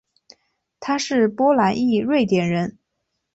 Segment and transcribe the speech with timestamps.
[0.79, 2.79] 他是波兰裔瑞典人。